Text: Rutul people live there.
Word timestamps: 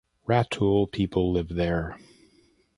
Rutul 0.27 0.91
people 0.91 1.31
live 1.31 1.47
there. 1.49 1.99